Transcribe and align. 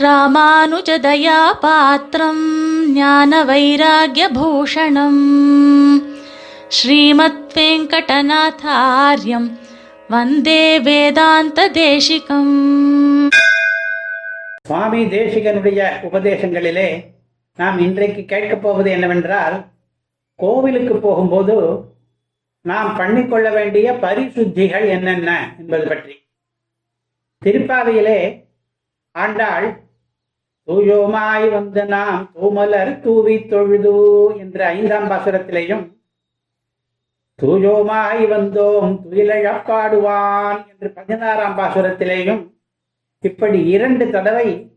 ராமானுஜதயா 0.00 1.50
பாத்திரம் 1.60 2.44
ஞான 2.92 3.44
வைராகியபூஷணம் 3.44 5.22
ஸ்ரீமத் 6.68 7.54
வெங்கடநாதாரியம் 7.54 9.48
வந்தே 10.10 10.78
வேதாந்த 10.78 11.68
தேசிகம் 11.72 12.56
சுவாமி 14.64 15.04
தேசிகனுடைய 15.04 15.80
உபதேசங்களிலே 16.02 16.88
நாம் 17.58 17.78
இன்றைக்கு 17.78 18.24
கேட்கப் 18.24 18.62
போவது 18.62 18.90
என்னவென்றால் 18.90 19.56
கோவிலுக்கு 20.38 20.94
போகும்போது 20.96 21.56
நாம் 22.64 22.96
பண்ணிக்கொள்ள 22.96 23.52
வேண்டிய 23.52 23.92
பரிசுத்திகள் 23.92 24.88
என்னென்ன 24.88 25.54
என்பது 25.58 25.86
பற்றி. 25.86 26.14
திருப்பாவையிலே 27.42 28.18
ஆண்டாள் 29.14 29.66
தூயோமாய் 30.66 31.50
வந்து 31.50 31.84
நாம் 31.84 32.30
தூமலர் 32.40 33.00
தூவி 33.00 33.46
தொழுது 33.46 34.36
என்ற 34.38 34.66
ஐந்தாம் 34.66 35.10
பாசுரத்திலையும் 35.10 35.92
தூயோமாய் 37.42 38.22
வந்தோம் 38.30 39.00
துயிலழப்பாடுவான் 39.04 40.66
என்று 40.66 40.90
பதினாறாம் 40.90 41.58
பாசுரத்திலேயும் 41.58 42.52
இப்படி 43.20 43.66
இரண்டு 43.66 44.10
தடவை 44.10 44.76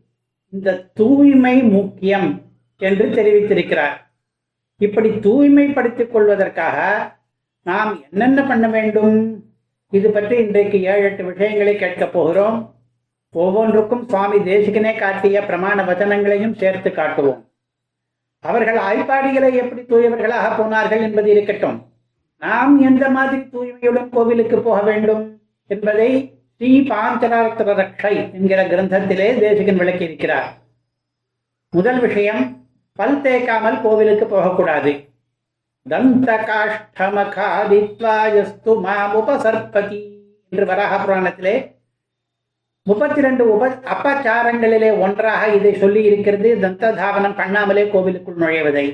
இந்த 0.50 0.90
தூய்மை 0.94 1.62
முக்கியம் 1.62 2.42
என்று 2.78 3.06
தெரிவித்திருக்கிறார். 3.08 3.96
இப்படி 4.76 5.08
தூய்மைப்படுத்திக் 5.08 6.12
கொள்வதற்காக 6.12 6.76
நாம் 7.62 8.02
என்னென்ன 8.10 8.42
பண்ண 8.42 8.68
வேண்டும்? 8.68 9.44
இது 9.90 10.10
பற்றி 10.10 10.36
இன்றைக்கு 10.36 10.82
ஏழு 10.82 11.02
எட்டு 11.02 11.24
விஷயங்களை 11.24 11.76
கேட்கப் 11.76 12.12
போகிறோம். 12.12 12.77
ஒவ்வொன்றுக்கும் 13.34 14.08
சுவாமி 14.08 14.36
தேசிகனே 14.36 14.98
காட்டிய 14.98 15.40
பிரமாண 15.40 15.84
வச்சனங்களையும் 15.84 16.56
சேர்த்து 16.56 16.92
காட்டுவோம். 16.92 17.50
அவர்கள் 18.44 18.76
ஆய்ப்பாடிகளை 18.76 19.54
எப்படி 19.54 19.82
தூயவர்களாக 19.82 20.58
போனார்கள் 20.58 21.00
என்பது 21.00 21.30
இருக்கட்டும். 21.30 21.86
நாம் 22.42 22.80
எந்த 22.80 23.10
மாதிரி 23.10 23.42
தூய்மையுடன் 23.42 24.08
கோவிலுக்கு 24.08 24.58
போக 24.58 24.82
வேண்டும் 24.82 25.40
என்பதை 25.66 26.38
ஸ்ரீ 26.56 26.80
பாஞ்சராத்திர 26.80 27.80
ரக்ஷை 27.80 28.32
என்கிற 28.32 28.66
கிரந்தத்திலே 28.66 29.40
தேசிகன் 29.40 29.76
விளக்கி 29.76 30.04
இருக்கிறார் 30.04 30.62
முதல் 31.70 32.00
விஷயம் 32.00 32.66
பல் 32.98 33.20
தேய்க்காமல் 33.20 33.82
கோவிலுக்கு 33.82 34.26
போகக்கூடாது. 34.26 35.06
தந்த 35.86 36.46
காஷ்டமகாதித்வாயஸ்து 36.50 38.86
மாமுபசர்பதி 38.86 40.30
என்று 40.48 40.66
வராக 40.66 41.02
புராணத்திலே 41.02 41.76
முப்பத்தி 42.88 43.20
ரெண்டு 43.26 43.44
உப 43.54 43.66
அபச்சாரங்களிலே 43.94 44.90
ஒன்றாக 45.04 45.42
இதை 45.58 45.72
சொல்லி 45.82 46.00
இருக்கிறது. 46.08 46.50
தந்த 46.64 46.92
தாவனம் 47.00 47.38
பண்ணாமலே 47.40 47.84
கோவிலுக்குள் 47.94 48.40
நுழைவதை. 48.42 48.86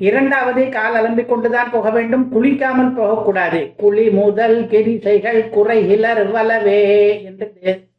இரண்டாவது 0.00 0.62
கால் 0.76 0.96
அலம்பிக் 1.00 1.30
கொண்டுதான் 1.32 1.70
போக 1.74 1.90
வேண்டும். 1.96 2.24
குளிக்காமல் 2.34 2.94
போகக்கூடாது. 2.96 3.60
குழி 3.82 4.06
முதல் 4.20 4.56
கெரிசைகள் 4.72 5.40
குறைகிலர் 5.56 6.22
வலவே 6.36 6.80
என்று 7.28 7.46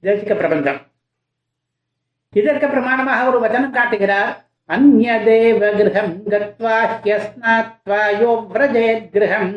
தேசிக 0.08 0.32
பிரபந்தம் 0.42 0.82
இதற்கு 2.34 2.68
பிரமாணமாக 2.68 3.28
ஒரு 3.30 3.38
வச்சனம் 3.44 3.76
காட்டுகிறார். 3.78 4.32
அந்நிய 4.70 5.14
தேவ 5.30 5.70
கிரகம் 5.78 6.12
கத்வா 6.32 6.76
ஹ்யஸ்னாத்வா 6.92 8.02
யோ 8.22 8.32
கிரகம். 9.14 9.54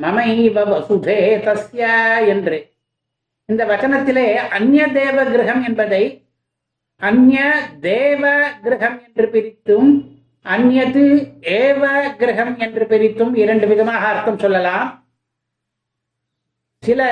மமைவ 0.00 0.56
வசுதே 0.72 1.20
தஸ்யா 1.46 1.94
என்று. 2.32 2.58
இந்த 3.48 3.64
வசனத்திலே 3.64 4.34
அந்நிய 4.34 4.86
தேவ 4.88 5.24
கிரகம் 5.24 5.62
என்பதை 5.64 6.00
அந்நிய 6.96 7.40
தேவ 7.80 8.52
கிரகம் 8.62 8.96
என்று 9.06 9.26
பிரித்தும் 9.32 9.90
அந்நது 10.46 11.04
ஏவ 11.42 11.82
கிரகம் 12.16 12.58
என்று 12.58 12.84
பிரித்தும் 12.84 13.32
இரண்டு 13.34 13.66
விதமாக 13.66 14.06
அர்த்தம் 14.06 14.38
சொல்லலாம். 14.38 15.06
சில 16.82 17.06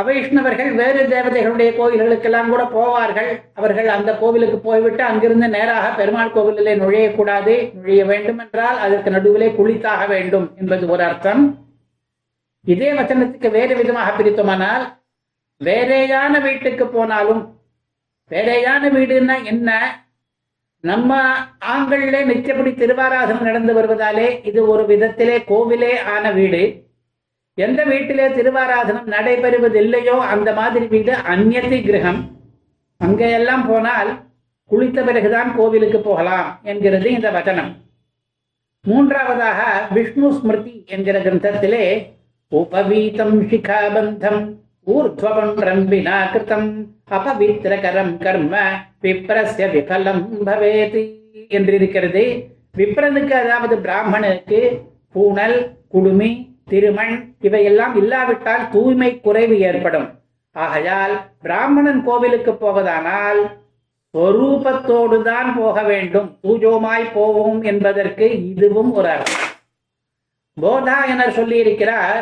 அவைஷ்ணவர்கள் 0.00 0.70
வேறு 0.74 1.00
தேவதைகளுடைய 1.14 1.70
கோயில்களுக்கெல்லாம் 1.76 2.48
கூட 2.48 2.62
போவார்கள். 2.76 3.30
அவர்கள் 3.54 3.88
அந்த 3.88 4.12
கோவிலுக்கு 4.18 4.58
போய்விட்டு 4.58 5.02
அங்கிருந்து 5.02 5.48
நேராக 5.48 5.86
பெருமாள் 5.94 6.34
கோவிலிலே 6.36 6.74
நுழையக்கூடாது. 6.82 7.56
நுழைய 7.72 8.04
வேண்டும் 8.04 8.38
என்றால் 8.38 8.78
அதற்கு 8.78 9.10
நடுவிலே 9.10 9.48
குளித்தாக 9.48 10.08
வேண்டும் 10.08 10.56
என்பது 10.56 10.88
ஒரு 10.88 11.04
அர்த்தம். 11.04 11.42
இதே 12.64 12.92
வச்சனத்துக்கு 12.92 13.50
வேறு 13.50 13.76
விதமாக 13.76 14.22
பிரித்தோமானால் 14.22 14.86
வேறையான 15.60 16.38
வீட்டுக்கு 16.38 16.86
போனாலும் 16.86 17.42
வேறையான 18.30 18.88
வீடுன்னா 18.88 19.44
என்ன? 19.44 19.70
நம்ம 20.80 21.20
ஆண்கள்ல 21.72 22.16
நிச்சயப்படி 22.24 22.70
திருவாராதனம் 22.72 23.46
நடந்து 23.48 23.72
வருவதாலே 23.74 24.46
இது 24.46 24.68
ஒரு 24.68 24.82
விதத்திலே 24.86 25.36
கோவிலே 25.50 25.92
ஆன 26.14 26.32
வீடு. 26.32 26.62
எந்த 27.54 27.84
வீட்டிலே 27.84 28.26
திருவாராதனம் 28.28 29.08
நடைபெறுவதில்லையோ 29.14 30.16
அந்த 30.32 30.52
மாதிரி 30.52 30.86
வீடு 30.86 31.12
அந்நியத்தி 31.12 31.78
கிரகம். 31.84 32.20
அங்கெல்லாம் 32.96 33.66
போனால் 33.66 34.10
குளித்த 34.70 34.98
பிறகுதான் 35.04 35.50
கோவிலுக்கு 35.56 35.98
போகலாம் 36.00 36.60
என்கிறது 36.62 37.10
இந்த 37.10 37.30
வச்சனம் 37.30 37.72
மூன்றாவதாக 38.84 39.60
விஷ்ணு 39.92 40.28
ஸ்மிருதி 40.32 40.84
என்கிற 40.86 41.18
கிரந்தத்திலே 41.18 41.84
உபவீதம் 42.52 43.36
சிகாபந்தம் 43.50 44.40
ஊர்த்வபன்றம் 44.86 45.84
வினா 45.92 46.16
கிருதம் 46.32 46.68
அபவித்திரகரம் 47.16 48.12
கர்ம 48.24 48.56
விப்ரஸ்ய 49.04 49.64
விபலம் 49.72 50.20
பவேதி 50.48 51.04
என்றிருக்கிறது. 51.56 52.22
விப்ரனுக்கு 52.78 53.34
அதாவது 53.42 53.76
பிராமணனுக்கு 53.86 54.60
பூணல் 55.14 55.58
குடுமி 55.94 56.30
திருமண் 56.70 57.14
இவையெல்லாம் 57.40 57.94
இல்லாவிட்டால் 58.00 58.64
தூய்மை 58.74 59.10
குறைவு 59.26 59.56
ஏற்படும். 59.70 60.08
ஆகையால் 60.56 61.14
பிராமணன் 61.44 62.00
கோவிலுக்கு 62.04 62.54
போவதானால் 62.62 63.40
ஸ்வரூபத்தோடு 64.14 65.16
தான் 65.22 65.50
போக 65.58 65.76
வேண்டும். 65.82 66.28
தூஜோமாய் 66.44 67.12
போவோம் 67.16 67.60
என்பதற்கு 67.72 68.28
இதுவும் 68.52 68.92
ஒரு 68.92 69.08
அர்த்தம். 69.08 69.52
போதாயனர் 70.56 71.36
சொல்லியிருக்கிறார் 71.40 72.20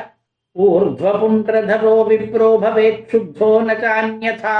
ஊர்துவபுன்றதரோ 0.58 1.94
விப்ரோ 2.10 2.48
பவேத் 2.64 3.06
சுத்தோ 3.12 3.48
நச்சான்யதா 3.68 4.56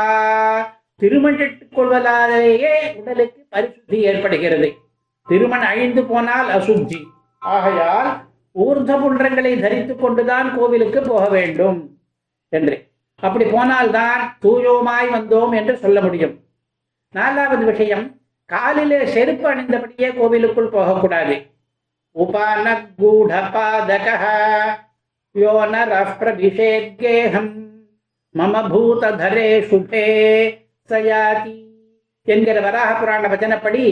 திருமணிட்டுக் 1.03 1.75
கொள்வதாலேயே 1.77 2.97
உடலுக்கு 2.97 3.47
பரிசுத்தி 3.53 3.94
ஏற்படுகிறது. 3.94 4.75
திருமண் 5.27 5.62
அழிந்து 5.62 6.04
போனால் 6.04 6.49
அசுத்தி. 6.49 7.03
ஆகையால் 7.38 8.10
ஊர்த 8.53 8.97
புன்றங்களை 8.97 9.60
தரித்துக் 9.60 10.00
கொண்டுதான் 10.00 10.56
கோவிலுக்கு 10.56 11.00
போக 11.00 11.28
வேண்டும் 11.28 11.97
என்று. 12.49 12.91
அப்படி 13.21 13.44
போனால்தான் 13.44 14.38
தூயோமாய் 14.43 15.12
வந்தோம் 15.12 15.54
என்று 15.54 15.77
சொல்ல 15.77 16.00
முடியும். 16.00 16.38
நாலாவது 17.10 17.65
விஷயம் 17.65 18.16
காலிலே 18.47 19.06
செருப்பு 19.06 19.54
அணிந்தபடியே 19.54 20.16
கோவிலுக்குள் 20.16 20.69
போகக்கூடாது. 20.69 21.47
உபானகூடபாதக 22.15 24.09
யோ 25.34 25.53
நரः 25.71 26.11
பிரவிஷேத்கேஹம் 26.19 27.49
மம 28.34 28.61
பூதரே 28.72 29.47
சுபே 29.71 30.03
சயாதி 30.91 31.55
என்கிற 32.27 32.59
வராக 32.67 32.91
புராண 33.00 33.22
வச்சனப்படி 33.33 33.83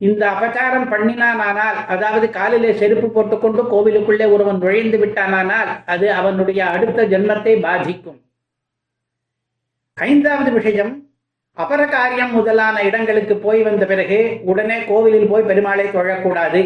இந்த 0.00 0.22
அபச்சாரம் 0.32 0.88
பண்ணினானால் 0.92 1.78
அதாவது 1.94 2.26
காலிலே 2.36 2.72
செருப்பு 2.80 3.08
போட்டுக்கொண்டு 3.16 3.62
கோவிலுக்குள்ளே 3.72 4.26
ஒருவன் 4.34 4.60
நுழைந்து 4.64 4.98
விட்டானானால் 5.02 5.70
அது 5.94 6.08
அவனுடைய 6.20 6.60
அடுத்த 6.74 7.06
ஜென்மத்தை 7.12 7.54
பாதிக்கும். 7.66 8.18
ஐந்தாவது 9.98 10.52
விஷயம் 10.58 10.92
அபர 11.56 11.82
காரியம் 11.94 12.34
முதலான 12.38 12.82
இடங்களுக்கு 12.88 13.36
போய் 13.46 13.62
வந்த 13.68 13.86
பிறகு 13.92 14.18
உடனே 14.52 14.80
கோவிலில் 14.90 15.30
போய் 15.34 15.48
பெருமாளை 15.50 15.86
தொழக்கூடாது. 15.96 16.62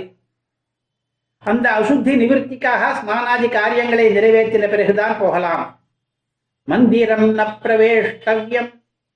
அந்த 1.45 1.67
அசுத்தி 1.71 2.13
நிவர்த்திக்காக 2.23 2.89
ஸ்நானாதி 2.97 3.49
காரியங்களை 3.51 4.07
நிறைவேற்றின 4.17 4.69
பிறகுதான் 4.71 5.15
போகலாம். 5.21 5.63
மந்திரம் 6.69 7.29
ந 7.39 7.47
பிரவேஷ்டவ்யம் 7.63 8.69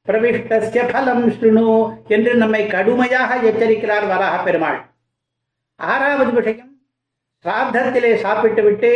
பிரவிஷ்டசிய 0.09 0.93
பலம் 0.93 1.27
ஸ்ருணு 1.35 1.67
என்று 2.09 2.33
நம்மை 2.35 2.63
கடுமையாக 2.67 3.37
எச்சரிக்கிறார் 3.51 4.07
வராக 4.13 4.43
பெருமாள். 4.43 4.79
ஆறாவது 5.81 6.33
விஷயம் 6.39 6.73
சிராத்தத்திலே 7.45 8.15
சாப்பிட்டு 8.15 8.63
விட்டு 8.63 8.93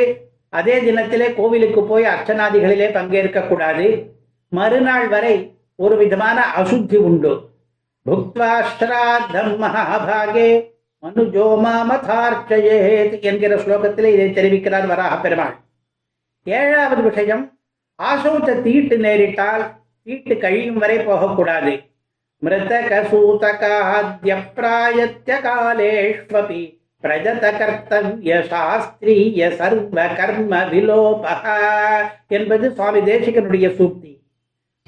அதே 0.48 0.76
தினத்திலே 0.80 1.28
கோவிலுக்கு 1.34 1.84
போய் 1.84 2.10
அர்ச்சனாதிகளிலே 2.14 2.88
பங்கேற்க 2.92 3.40
கூடாது. 3.42 3.86
மறுநாள் 4.52 5.08
வரை 5.08 5.36
ஒரு 5.76 5.96
விதமான 5.96 6.38
அசுத்தி 6.56 6.96
உண்டு. 6.96 7.32
புக்வாஸ்ராத்தம் 8.06 9.54
மகாபாகே 9.64 10.50
மனுஜோமாமதார்ச்சயேத் 11.02 13.20
என்கிற 13.20 13.56
ஸ்லோகத்திலே 13.56 14.16
இதை 14.16 14.28
தெரிவிக்கிறார் 14.28 14.86
வராக 14.86 15.16
பெருமாள் 15.16 15.56
ஏழாவது 16.44 17.02
விஷயம் 17.02 17.58
ஆசௌத்த 17.98 18.62
தீட்டு 18.62 18.98
நேரிட்டால் 18.98 19.74
தீட்டு 20.02 20.36
கழியும் 20.36 20.78
வரை 20.78 20.98
போகக்கூடாது. 20.98 21.82
மிருதகசூதகாத்ய 22.42 24.36
பிராயத்திய 24.56 25.36
காலேஷ்வபி 25.46 26.78
பிரஜத 27.00 27.52
கர்த்தவிய 27.60 28.46
சாஸ்திரிய 28.50 29.50
சர்வ 29.50 30.14
கர்ம 30.18 30.64
விலோபக 30.64 31.44
என்பது 32.28 32.74
சுவாமி 32.74 33.00
தேசிகனுடைய 33.00 33.78
சூக்தி. 33.78 34.20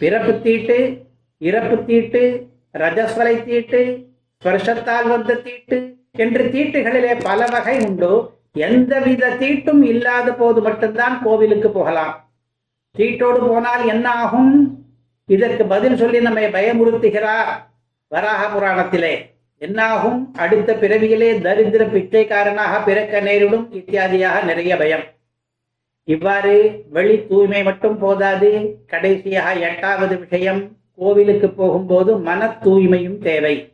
பிறப்பு 0.00 0.40
தீட்டு 0.40 1.06
இறப்பு 1.38 1.84
தீட்டு 1.84 2.50
ரஜஸ்வலை 2.78 3.44
தீட்டு 3.44 4.08
ஸ்பர்ஷத்தால் 4.42 5.08
வந்த 5.08 5.40
தீட்டு 5.46 5.99
என்று 6.18 6.44
தீட்டுகளிலே 6.44 7.20
பல 7.22 7.46
வகை 7.46 7.78
உண்டு. 7.86 8.30
எந்தவித 8.52 9.36
தீட்டும் 9.40 9.82
இல்லாத 9.82 10.32
போது 10.32 10.60
மட்டும்தான் 10.60 11.22
கோவிலுக்கு 11.22 11.70
போகலாம். 11.70 12.30
தீட்டோடு 12.98 13.48
போனால் 13.48 13.86
என்ன 13.86 14.10
ஆகும்? 14.10 14.78
இதற்கு 15.26 15.64
பதில் 15.64 15.96
சொல்லி 15.96 16.20
நம்மை 16.20 16.44
பயமுறுத்துகிறார் 16.44 17.50
வராக 18.08 18.42
புராணத்திலே. 18.46 19.14
என்னாகும் 19.58 20.34
அடுத்த 20.34 20.74
பிறவியிலே 20.74 21.32
தரித்திர 21.38 21.82
பிச்சைக்காரனாக 21.90 22.84
பிறக்க 22.84 23.20
நேரிடும் 23.20 23.72
இத்தியாதியாக 23.72 24.44
நிறைய 24.44 24.76
பயம். 24.76 25.04
இவ்வாறு 26.04 26.84
வெளி 26.90 27.26
தூய்மை 27.26 27.62
மட்டும் 27.62 27.98
போதாது. 27.98 28.50
கடைசியாக 28.86 29.52
எட்டாவது 29.52 30.18
விஷயம் 30.18 30.76
கோவிலுக்கு 30.96 31.50
போகும்போது 31.50 32.18
மன 32.18 32.58
தூய்மையும் 32.62 33.18
தேவை. 33.18 33.72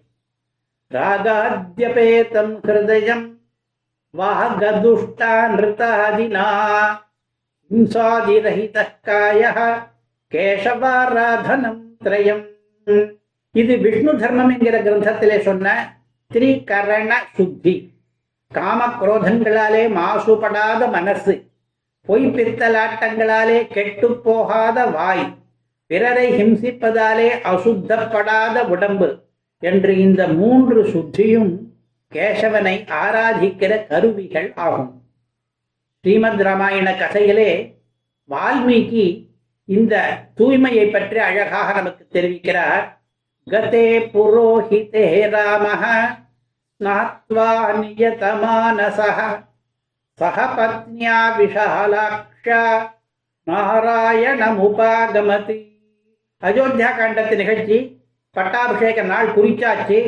ராகாத்யபேதம் 0.95 2.53
ஹிருதயம் 2.67 3.35
வாகதுஷ்டா 4.19 5.33
நிருதாதினா 5.55 6.45
ஹிம்சாதிரஹித 7.71 8.87
காய 9.03 9.53
கேசவாராதனம் 10.31 11.81
திரயம். 12.05 12.45
இது 13.53 13.77
விஷ்ணு 13.77 14.17
தர்மம் 14.17 14.49
என்கிற 14.49 14.83
கிரந்தத்திலே 14.83 15.39
சொன்ன 15.39 15.97
திரிகரண 16.35 17.13
சுத்தி. 17.35 17.93
காம 18.53 18.87
குரோதங்களாலே 18.87 19.85
மாசுபடாத 19.99 20.91
மனசு. 20.91 21.45
பொய்ப்பித்தலாட்டங்களாலே 22.09 23.67
கெட்டு 23.67 24.17
போகாத 24.17 24.87
வாய். 24.87 25.37
பிறரை 25.87 26.43
ஹிம்சிப்பதாலே 26.43 27.31
அசுத்தப்படாத 27.53 28.63
உடம்பு. 28.67 29.26
என்று 29.59 29.99
இந்த 29.99 30.29
மூன்று 30.29 30.85
சுத்தியும் 30.85 31.65
கேசவனை 32.15 32.87
ஆராதிக்கிற 32.87 33.87
கருவிகள் 33.87 34.53
ஆகும். 34.55 35.03
ஸ்ரீமத் 36.01 36.41
ராமாயண 36.41 36.93
கதையிலே 36.93 37.79
வால்மீகி 38.31 39.35
இந்த 39.65 40.23
தூய்மையை 40.37 40.93
பற்றி 40.93 41.19
அழகாக 41.19 41.73
நமக்கு 41.73 42.07
தெரிவிக்கிறார். 42.13 42.95
கதே 43.51 44.11
புரோஹிதே 44.15 45.31
ராம 45.31 45.69
ஸ்நாத்வா 46.85 47.81
நியதமானசः 47.81 49.45
சக 50.13 50.47
விஷாலாக்ஷா 51.39 52.91
நாராயணமுபாகமதி. 53.47 55.73
அயோத்தியா 56.43 56.99
காண்டத்து 56.99 57.37
நிகழ்ச்சி 57.37 58.01
பட்டாபிஷேக 58.37 59.03
நாள் 59.13 59.35
குறிச்சாச்சு. 59.37 59.99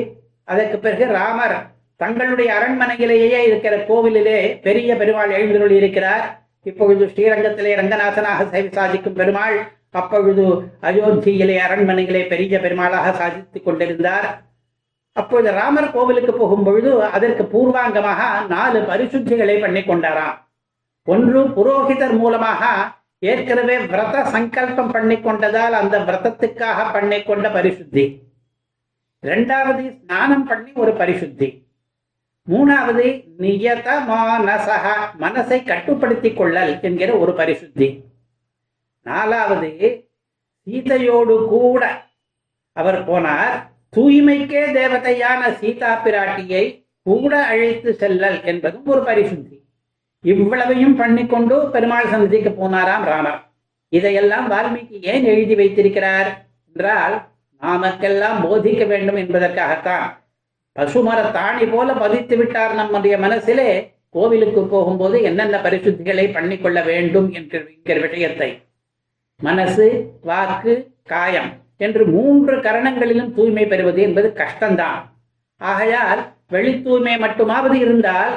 அதற்கு 0.52 0.76
பிறகு 0.78 1.06
ராமர் 1.18 1.56
தங்களுடைய 2.02 2.50
அரண்மனையிலேயே 2.58 3.38
இருக்கிற 3.48 3.74
கோவிலிலே 3.88 4.38
பெரிய 4.66 4.96
பெருமாள் 5.00 5.36
எழுந்தருளி 5.38 5.76
இருக்கிறார். 5.82 6.24
இப்பொழுது 6.62 7.04
ஸ்ரீரங்கத்திலே 7.06 7.72
ரங்கநாதனாக 7.80 8.46
சேவை 8.52 8.70
சாதிக்கும் 8.72 9.18
பெருமாள் 9.20 9.56
அப்பொழுது 9.90 10.44
அயோத்தியிலே 10.88 11.56
அரண்மனையிலே 11.66 12.22
பெரிய 12.32 12.54
பெருமாளாக 12.64 13.12
சாதித்துக் 13.20 13.64
கொண்டிருந்தார். 13.64 14.28
அப்பொழுது 15.12 15.50
ராமர் 15.60 15.92
கோவிலுக்கு 15.92 16.32
போகும் 16.32 16.64
பொழுது 16.66 16.90
அதற்கு 17.16 17.44
பூர்வாங்கமாக 17.52 18.20
நாலு 18.48 18.80
பரிசுத்திகளை 18.90 19.56
பண்ணி 19.60 19.80
கொண்டாராம். 19.80 20.36
ஒன்று 21.04 21.40
புரோகிதர் 21.56 22.16
மூலமாக 22.18 22.62
ஏற்கனவே 23.18 23.78
விரத 23.78 24.24
சங்கல்பம் 24.24 24.90
பண்ணி 24.90 25.14
கொண்டதால் 25.14 25.76
அந்த 25.80 25.98
விரதத்துக்காக 25.98 26.92
பண்ணி 26.92 27.22
கொண்ட 27.22 27.48
பரிசுத்தி. 27.48 28.18
இரண்டாவது 29.20 29.90
ஸ்நானம் 29.90 30.44
பண்ணி 30.44 30.72
ஒரு 30.72 30.92
பரிசுத்தி. 30.92 31.66
மூணாவது 32.50 33.06
நியத 33.38 33.88
மானசக 34.08 34.86
மனசை 35.20 35.66
கட்டுப்படுத்திக் 35.66 36.36
கொள்ளல் 36.36 36.80
என்கிற 36.82 37.16
ஒரு 37.16 37.32
பரிசுத்தி. 37.32 38.00
நாலாவது 39.02 40.04
சீதையோடு 40.70 41.46
கூட 41.48 42.04
அவர் 42.72 43.08
போனார். 43.08 43.66
தூய்மைக்கே 43.96 44.62
தேவதையான 44.78 45.52
சீதா 45.52 46.04
பிராட்டியை 46.04 46.86
கூட 47.02 47.44
அழைத்து 47.44 47.94
செல்லல் 47.94 48.44
என்பதும் 48.44 48.86
ஒரு 48.86 49.02
பரிசுத்தி. 49.02 49.67
இவ்வளவையும் 50.24 50.96
பண்ணிக்கொண்டு 50.96 51.56
பெருமாள் 51.70 52.10
சன்னதிக்கு 52.10 52.50
போனாராம் 52.50 53.04
ராமர். 53.10 53.40
இதையெல்லாம் 53.88 54.46
வால்மீகி 54.50 54.96
ஏன் 55.12 55.24
எழுதி 55.24 55.54
வைத்திருக்கிறார் 55.54 56.28
என்றால் 56.76 57.14
நாமக்கெல்லாம் 57.62 58.38
போதிக்க 58.44 58.86
வேண்டும் 58.86 59.16
என்பதற்காகத்தான். 59.16 60.08
பசுமர 60.76 61.20
தாணி 61.30 61.66
போல 61.66 61.92
பதித்து 61.92 62.36
விட்டார் 62.36 62.74
நம்முடைய 62.74 63.18
மனசிலே. 63.18 63.70
கோவிலுக்கு 64.08 64.60
போகும்போது 64.66 65.22
என்னென்ன 65.22 65.56
பரிசுத்திகளை 65.62 66.26
பண்ணிக்கொள்ள 66.32 66.84
வேண்டும் 66.84 67.32
என்கிற 67.32 67.98
விஷயத்தை. 68.06 68.50
மனசு 69.40 69.86
வாக்கு 70.22 70.72
காயம் 71.04 71.50
என்று 71.76 72.06
மூன்று 72.06 72.56
கரணங்களிலும் 72.56 73.34
தூய்மை 73.34 73.66
பெறுவது 73.66 74.02
என்பது 74.02 74.28
கஷ்டம்தான். 74.36 75.00
ஆகையால் 75.60 76.20
வெளி 76.48 76.82
தூய்மை 76.82 77.14
மட்டுமாவது 77.16 77.76
இருந்தால் 77.84 78.34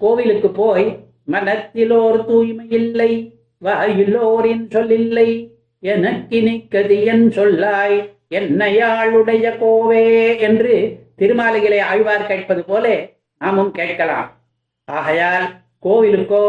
கோவிலுக்கு 0.00 0.50
போய் 0.50 0.86
மனத்திலோர் 1.32 2.20
தூய்மை 2.26 2.66
இல்லை 2.78 3.12
வாயிலோரின் 3.64 4.66
சொல்லில்லை 4.74 5.28
எனக்கினி 5.82 6.54
கதியன் 6.74 7.26
சொல்லாய் 7.36 7.98
என்னையாளுடைய 8.38 9.46
கோவே 9.62 10.04
என்று 10.38 10.74
திருமாலைகளை 11.18 11.80
ஆழ்வார் 11.90 12.26
கேட்பது 12.26 12.62
போல 12.64 12.86
நாமும் 13.40 13.72
கேட்கலாம். 13.72 14.28
ஆகையால் 14.88 15.46
கோவிலுக்கோ 15.84 16.44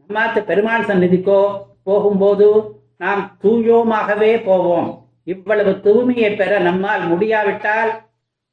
நம்மாத்து 0.00 0.40
பெருமாள் 0.50 0.88
சந்நிதிக்கோ 0.88 1.40
போகும்போது 1.84 2.48
நாம் 2.96 3.22
தூயோமாகவே 3.42 4.32
போவோம். 4.44 4.88
இவ்வளவு 5.24 5.72
தூய்மையை 5.84 6.30
பெற 6.36 6.52
நம்மால் 6.58 7.04
முடியாவிட்டால் 7.06 7.92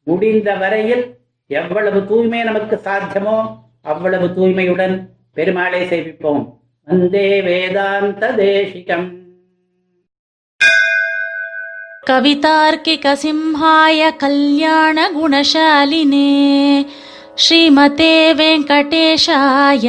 முடிந்த 0.08 0.50
வரையில் 0.56 1.03
எவ்வளவு 1.50 2.00
தூய்மை 2.06 2.42
நமக்கு 2.44 2.75
சாத்தியமோ 2.86 3.38
அவ்வளவு 3.82 4.27
தூய்மையுடன் 4.38 4.96
பெருமாளை 5.38 5.83
சேவிப்போம் 5.93 6.45
வந்தே 6.88 7.28
வேதாந்த 7.49 8.25
தேசிகம் 8.40 9.07
कवितार्किकसिंहाय 12.76 14.00
कल्याणगुणशालिने 14.23 15.38
श्रीमते 17.38 18.11
वेङ्कटेशाय 18.40 19.87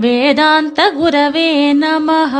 वेदान्तगुरवे 0.00 1.46
नमः 1.74 2.34